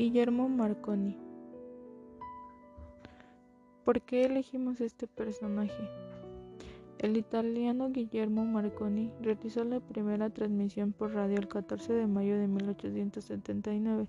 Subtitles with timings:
[0.00, 1.14] Guillermo Marconi.
[3.84, 5.90] ¿Por qué elegimos este personaje?
[7.00, 12.48] El italiano Guillermo Marconi realizó la primera transmisión por radio el 14 de mayo de
[12.48, 14.08] 1879.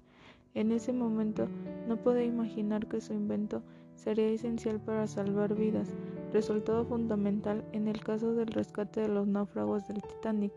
[0.54, 1.49] En ese momento
[1.89, 3.61] no podía imaginar que su invento
[3.95, 5.89] sería esencial para salvar vidas,
[6.31, 10.53] resultado fundamental en el caso del rescate de los náufragos del Titanic.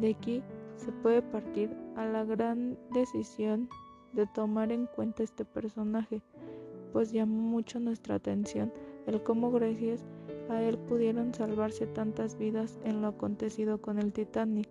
[0.00, 0.42] De aquí
[0.74, 3.68] se puede partir a la gran decisión
[4.12, 6.22] de tomar en cuenta este personaje,
[6.92, 8.72] pues llamó mucho nuestra atención
[9.06, 10.04] el cómo gracias
[10.48, 14.68] a él pudieron salvarse tantas vidas en lo acontecido con el Titanic,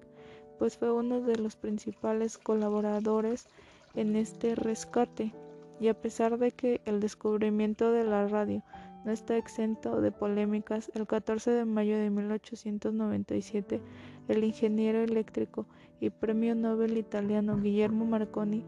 [0.57, 3.47] pues fue uno de los principales colaboradores
[3.95, 5.33] en este rescate,
[5.79, 8.61] y a pesar de que el descubrimiento de la radio
[9.05, 13.81] no está exento de polémicas, el 14 de mayo de 1897,
[14.29, 15.65] el ingeniero eléctrico
[15.99, 18.63] y premio Nobel italiano Guillermo Marconi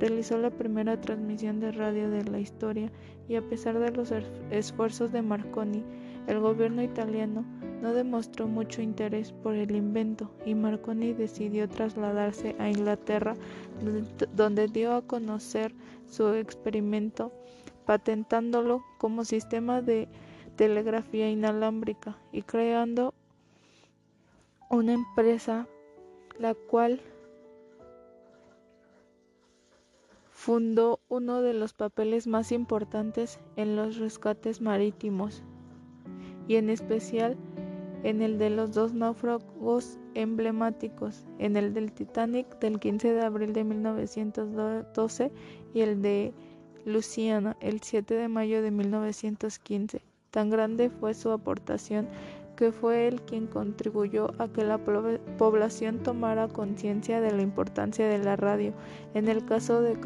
[0.00, 2.90] realizó la primera transmisión de radio de la historia
[3.28, 4.12] y a pesar de los
[4.50, 5.84] esfuerzos de Marconi,
[6.26, 7.44] el gobierno italiano
[7.80, 13.34] no demostró mucho interés por el invento y Marconi decidió trasladarse a Inglaterra
[14.34, 15.74] donde dio a conocer
[16.06, 17.32] su experimento
[17.84, 20.08] patentándolo como sistema de
[20.56, 23.14] telegrafía inalámbrica y creando
[24.72, 25.68] una empresa
[26.38, 27.02] la cual
[30.30, 35.42] fundó uno de los papeles más importantes en los rescates marítimos
[36.48, 37.36] y en especial
[38.02, 43.52] en el de los dos náufragos emblemáticos, en el del Titanic del 15 de abril
[43.52, 45.30] de 1912
[45.74, 46.32] y el de
[46.86, 50.00] Luciana el 7 de mayo de 1915.
[50.30, 52.08] Tan grande fue su aportación
[52.56, 58.18] que fue él quien contribuyó a que la población tomara conciencia de la importancia de
[58.18, 58.72] la radio.
[59.14, 59.98] En el caso de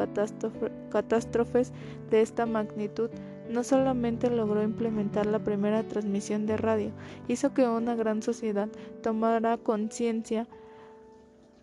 [0.91, 1.72] catástrofes
[2.11, 3.11] de esta magnitud,
[3.50, 6.90] no solamente logró implementar la primera transmisión de radio,
[7.29, 8.68] hizo que una gran sociedad
[9.02, 10.48] tomara conciencia,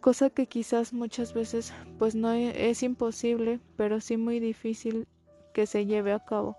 [0.01, 5.07] cosa que quizás muchas veces pues no e-, es imposible, pero sí muy difícil
[5.53, 6.55] que se lleve a cabo.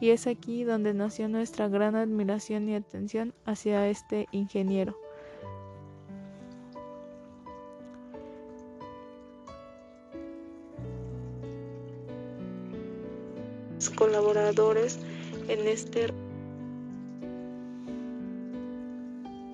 [0.00, 4.96] Y es aquí donde nació nuestra gran admiración y atención hacia este ingeniero.
[13.98, 15.00] colaboradores
[15.48, 16.08] en este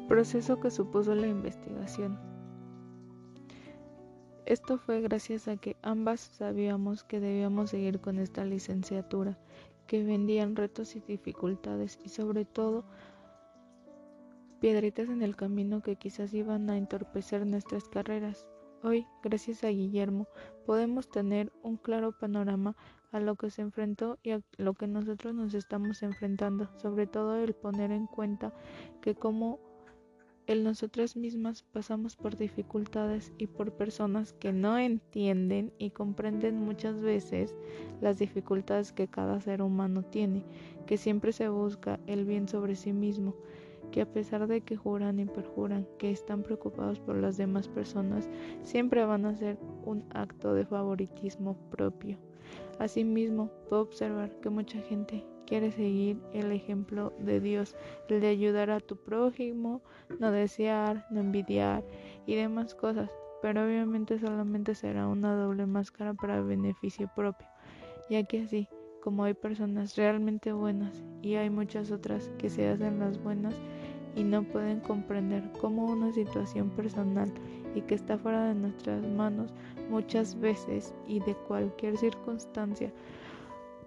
[0.09, 2.19] proceso que supuso la investigación.
[4.47, 9.39] Esto fue gracias a que ambas sabíamos que debíamos seguir con esta licenciatura,
[9.87, 12.85] que vendían retos y dificultades y sobre todo
[14.61, 18.47] piedritas en el camino que quizás iban a entorpecer nuestras carreras.
[18.83, 20.27] Hoy, gracias a Guillermo,
[20.67, 22.77] podemos tener un claro panorama
[23.13, 27.37] a lo que se enfrentó y a lo que nosotros nos estamos enfrentando, sobre todo
[27.37, 28.53] el poner en cuenta
[29.01, 29.61] que como
[30.47, 37.01] el nosotras mismas pasamos por dificultades y por personas que no entienden y comprenden muchas
[37.01, 37.55] veces
[38.03, 40.45] las dificultades que cada ser humano tiene,
[40.87, 43.35] que siempre se busca el bien sobre sí mismo,
[43.91, 48.29] que a pesar de que juran y perjuran que están preocupados por las demás personas,
[48.63, 52.19] siempre van a hacer un acto de favoritismo propio.
[52.79, 57.77] Asimismo, puedo observar que mucha gente quiere seguir el ejemplo de Dios,
[58.09, 59.83] el de ayudar a tu prójimo,
[60.19, 61.85] no desear, no envidiar
[62.27, 63.11] y demás cosas,
[63.43, 67.47] pero obviamente solamente será una doble máscara para beneficio propio,
[68.09, 68.69] ya que así
[69.03, 73.55] como hay personas realmente buenas y hay muchas otras que se hacen las buenas
[74.17, 77.31] y no pueden comprender cómo una situación personal
[77.75, 79.53] y que está fuera de nuestras manos
[79.91, 82.93] muchas veces y de cualquier circunstancia,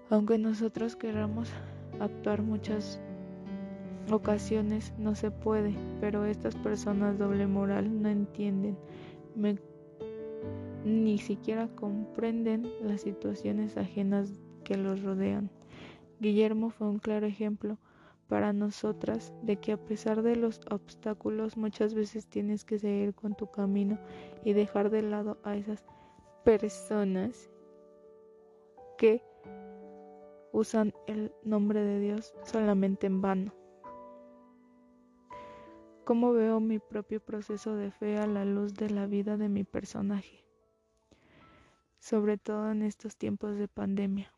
[0.09, 1.49] aunque nosotros queramos
[1.99, 2.99] actuar muchas
[4.11, 8.77] ocasiones no se puede, pero estas personas doble moral no entienden,
[10.85, 14.33] ni siquiera comprenden las situaciones ajenas
[14.63, 15.49] que los rodean.
[16.19, 17.77] Guillermo fue un claro ejemplo
[18.27, 23.35] para nosotras de que a pesar de los obstáculos muchas veces tienes que seguir con
[23.35, 23.97] tu camino
[24.43, 25.83] y dejar de lado a esas
[26.43, 27.49] personas
[28.97, 29.21] que
[30.57, 33.53] usan el nombre de Dios solamente en vano.
[36.03, 39.63] ¿Cómo veo mi propio proceso de fe a la luz de la vida de mi
[39.63, 40.43] personaje?
[41.99, 44.33] Sobre todo en estos tiempos de pandemia.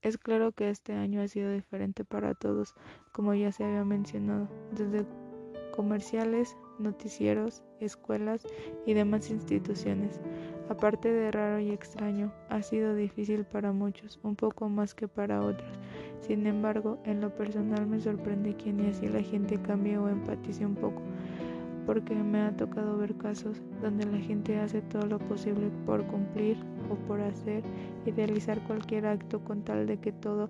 [0.00, 2.74] Es claro que este año ha sido diferente para todos,
[3.12, 5.06] como ya se había mencionado, desde
[5.72, 8.46] comerciales, noticieros, escuelas
[8.86, 10.18] y demás instituciones.
[10.68, 15.42] Aparte de raro y extraño, ha sido difícil para muchos, un poco más que para
[15.42, 15.70] otros.
[16.20, 20.64] Sin embargo, en lo personal me sorprende que ni así la gente cambie o empatice
[20.64, 21.02] un poco,
[21.84, 26.56] porque me ha tocado ver casos donde la gente hace todo lo posible por cumplir
[26.90, 27.62] o por hacer,
[28.06, 30.48] idealizar cualquier acto con tal de que todo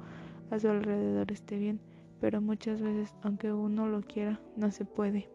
[0.51, 1.81] a su alrededor esté bien,
[2.21, 5.29] pero muchas veces, aunque uno lo quiera, no se puede.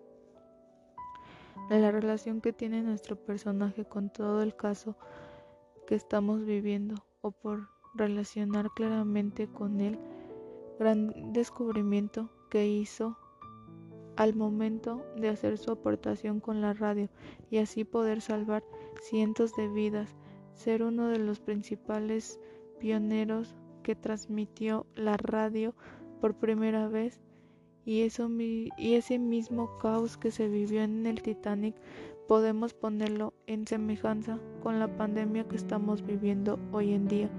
[1.70, 4.96] La relación que tiene nuestro personaje con todo el caso
[5.86, 10.00] que estamos viviendo o por relacionar claramente con él
[10.80, 13.18] gran descubrimiento que hizo
[14.16, 17.10] al momento de hacer su aportación con la radio
[17.50, 18.64] y así poder salvar
[19.02, 20.16] cientos de vidas,
[20.54, 22.40] ser uno de los principales
[22.80, 25.76] pioneros que transmitió la radio
[26.22, 27.22] por primera vez
[27.88, 31.74] y, eso, y ese mismo caos que se vivió en el Titanic
[32.28, 37.30] podemos ponerlo en semejanza con la pandemia que estamos viviendo hoy en día.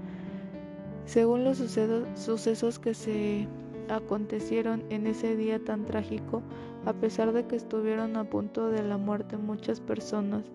[1.05, 3.47] Según los sucesos que se
[3.89, 6.41] acontecieron en ese día tan trágico,
[6.83, 10.45] a pesar de que estuvieron a punto de la muerte muchas personas,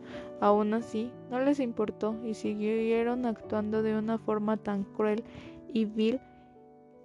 [0.41, 5.23] aún así no les importó y siguieron actuando de una forma tan cruel
[5.73, 6.19] y vil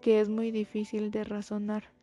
[0.02, 1.99] que es muy difícil de razonar.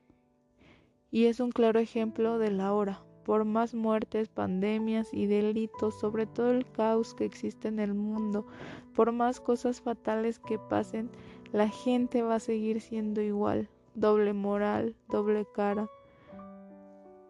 [1.10, 3.02] Y es un claro ejemplo de la hora.
[3.24, 8.46] Por más muertes, pandemias y delitos, sobre todo el caos que existe en el mundo,
[8.94, 11.10] por más cosas fatales que pasen,
[11.52, 15.88] la gente va a seguir siendo igual, doble moral, doble cara,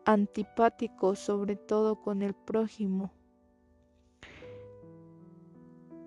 [0.05, 3.11] antipático sobre todo con el prójimo.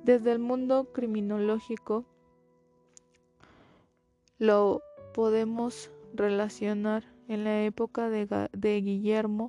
[0.04, 2.06] Desde el mundo criminológico
[4.38, 4.82] lo
[5.14, 9.48] podemos relacionar en la época de, Guillermo,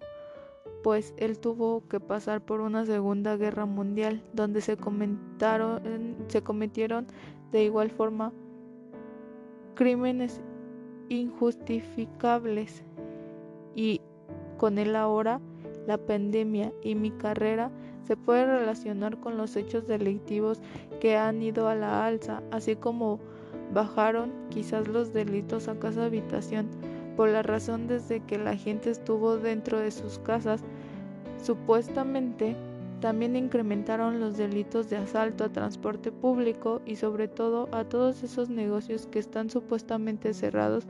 [0.84, 5.80] pues él tuvo que pasar por una segunda guerra mundial donde se cometieron
[7.50, 8.32] de igual forma
[9.74, 10.40] crímenes
[11.08, 12.84] injustificables.
[13.74, 14.00] Y
[14.58, 15.40] con él ahora
[15.86, 17.70] la pandemia y mi carrera
[18.02, 20.60] se puede relacionar con los hechos delictivos
[21.00, 23.18] que han ido a la alza, así como
[23.72, 26.68] bajaron quizás los delitos a casa habitación
[27.20, 30.64] por la razón desde que la gente estuvo dentro de sus casas.
[31.42, 32.56] Supuestamente
[33.02, 38.48] también incrementaron los delitos de asalto a transporte público y sobre todo a todos esos
[38.48, 40.86] negocios que están supuestamente cerrados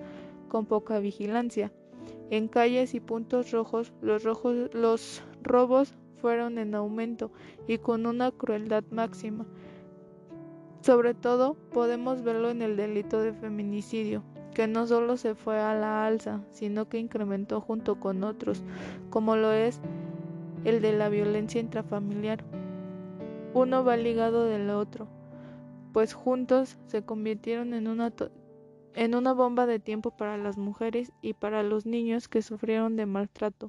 [0.49, 1.73] con poca vigilancia.
[2.31, 4.23] En calles y puntos rojos los,
[5.43, 7.33] robos fueron en aumento
[7.67, 9.47] y con una crueldad máxima.
[10.83, 14.23] Sobre todo podemos verlo en el delito de feminicidio,
[14.55, 18.63] que no solo se fue a la alza, sino que incrementó junto con otros,
[19.11, 19.81] como lo es
[20.65, 22.45] el de la violencia intrafamiliar.
[23.55, 25.09] Uno va ligado del otro,
[25.93, 28.13] pues juntos se convirtieron en una,
[28.95, 33.07] en una bomba de tiempo para las mujeres y para los niños que sufrieron de
[33.07, 33.69] maltrato.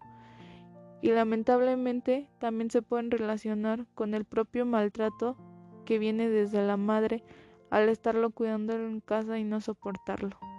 [1.01, 5.35] Y lamentablemente también se pueden relacionar con el propio maltrato
[5.83, 7.23] que viene desde la madre
[7.71, 10.50] al estarlo cuidando en casa y no soportarlo.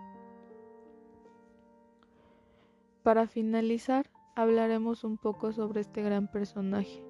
[3.03, 7.05] Para finalizar, hablaremos un poco sobre este gran personaje,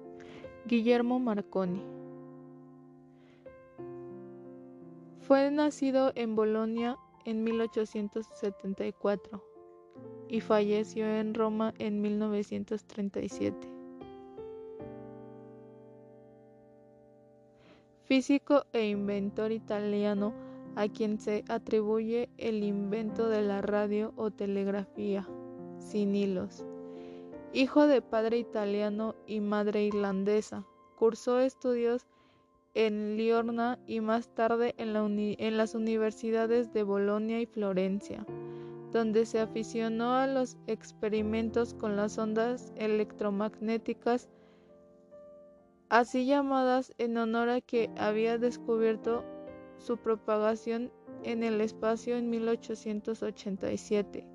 [0.65, 1.83] Guillermo Marconi.
[5.19, 9.43] Fue nacido en Bolonia en 1874
[10.29, 13.67] y falleció en Roma en 1937.
[18.05, 20.33] Físico e inventor italiano
[20.75, 25.27] a quien se atribuye el invento de la radio o telegrafía
[25.83, 26.63] sin hilos
[27.55, 32.07] Hijo de padre italiano y madre irlandesa, cursó estudios
[32.73, 38.25] en Liorna y más tarde en, las universidades de Bolonia y Florencia,
[38.91, 44.29] donde se aficionó a los experimentos con las ondas electromagnéticas,
[45.89, 49.23] así llamadas en honor a que había descubierto
[49.77, 54.32] su propagación en el espacio en 1887.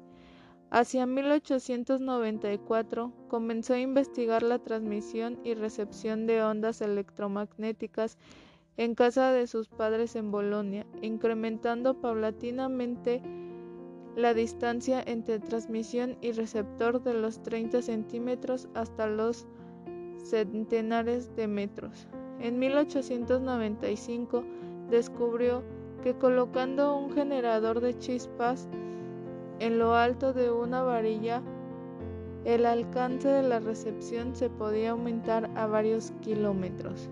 [0.71, 8.19] Hacia 1894 comenzó a investigar la transmisión y recepción de ondas electromagnéticas
[8.77, 13.23] en casa de sus padres en Bolonia, incrementando paulatinamente
[14.15, 19.47] la distancia entre transmisión y receptor de los 30 centímetros hasta los
[20.23, 22.09] centenares de metros.
[22.41, 24.45] En 1895
[24.91, 25.63] descubrió
[26.03, 28.69] que colocando un generador de chispas
[29.61, 31.43] en lo alto de una varilla
[32.45, 37.11] el alcance de la recepción se podía aumentar a varios kilómetros.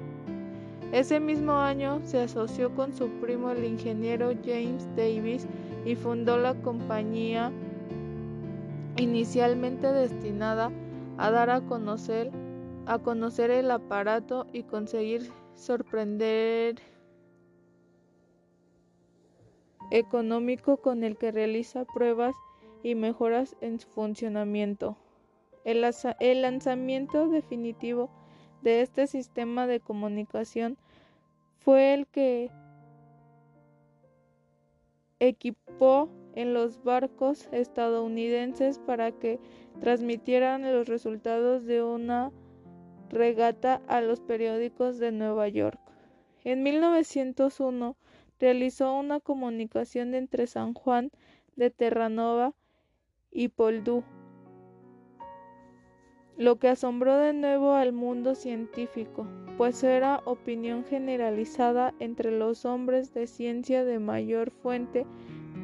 [0.92, 5.46] Ese mismo año se asoció con su primo el ingeniero James Davis
[5.84, 7.52] y fundó la compañía
[8.96, 10.70] inicialmente destinada
[11.18, 12.30] a dar a conocer,
[13.50, 16.76] el aparato y conseguir sorprender
[19.90, 22.34] económico con el que realiza pruebas
[22.82, 24.96] y mejoras en su funcionamiento.
[25.64, 25.80] El,
[26.42, 28.08] lanzamiento definitivo
[28.62, 30.78] de este sistema de comunicación
[31.58, 32.50] fue el que
[35.18, 39.40] equipó en los barcos estadounidenses para que
[39.80, 42.30] transmitieran los resultados de una
[43.08, 45.80] regata a los periódicos de Nueva York.
[46.44, 47.96] En 1901
[48.38, 51.10] realizó una comunicación entre San Juan
[51.56, 52.54] de Terranova
[53.30, 54.04] y Poldú,
[56.36, 59.26] lo que asombró de nuevo al mundo científico,
[59.56, 65.06] pues era opinión generalizada entre los hombres de ciencia de mayor fuente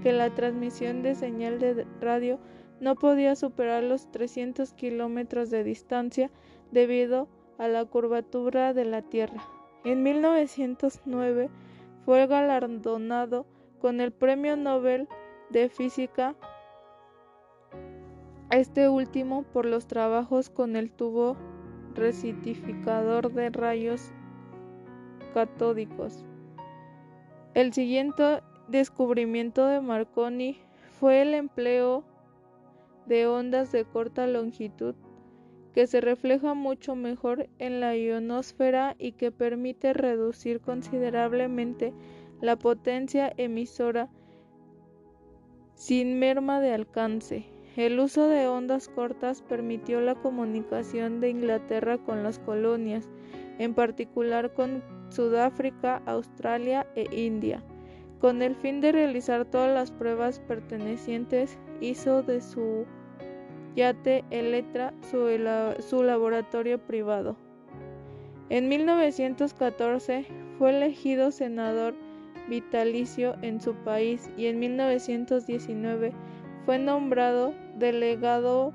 [0.03, 2.39] que la transmisión de señal de radio
[2.81, 6.31] no podía superar los 300 kilómetros de distancia
[6.71, 9.45] debido a la curvatura de la Tierra.
[9.85, 11.51] En 1909
[12.05, 13.47] fue galardonado
[13.81, 15.09] con el Premio Nobel
[15.51, 16.35] de Física,
[18.51, 21.37] este último por los trabajos con el tubo
[21.95, 24.13] rectificador de rayos
[25.35, 26.25] catódicos.
[27.55, 30.59] El siguiente descubrimiento de Marconi
[30.99, 32.05] fue el empleo
[33.07, 34.95] de ondas de corta longitud
[35.75, 41.93] que se refleja mucho mejor en la ionosfera y que permite reducir considerablemente
[42.41, 44.11] la potencia emisora
[45.75, 47.47] sin merma de alcance.
[47.77, 53.09] El uso de ondas cortas permitió la comunicación de Inglaterra con las colonias,
[53.59, 57.65] en particular con Sudáfrica, Australia e India.
[58.21, 62.85] Con el fin de realizar todas las pruebas pertenecientes, hizo de su
[63.75, 65.29] yate Electra su,
[65.81, 67.37] su laboratorio privado.
[68.51, 70.27] En 1914
[70.59, 71.95] fue elegido senador
[72.49, 76.13] vitalicio en su país y en 1919
[76.67, 78.73] fue nombrado delegado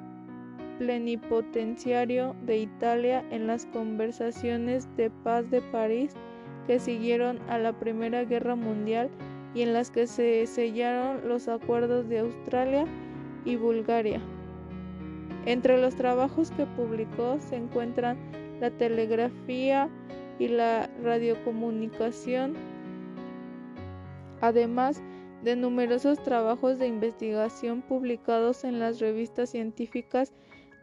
[0.79, 6.13] plenipotenciario de Italia en las conversaciones de paz de París
[6.65, 9.09] que siguieron a la Primera Guerra Mundial
[9.53, 12.85] y en las que se sellaron los acuerdos de Australia
[13.45, 14.21] y Bulgaria.
[15.47, 18.17] Entre los trabajos que publicó se encuentran
[18.59, 19.87] la telegrafía
[20.39, 22.53] y la radiocomunicación,
[24.41, 25.01] además
[25.45, 30.33] de numerosos trabajos de investigación publicados en las revistas científicas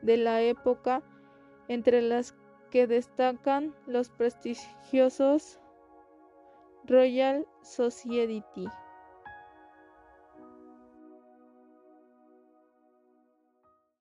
[0.01, 1.03] de la época,
[1.69, 2.35] entre las
[2.71, 5.61] que destacan los prestigiosos
[6.87, 8.43] Royal Society